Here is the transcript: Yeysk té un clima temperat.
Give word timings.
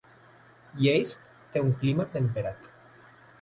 Yeysk 0.85 1.27
té 1.53 1.63
un 1.67 1.69
clima 1.83 2.09
temperat. 2.17 2.67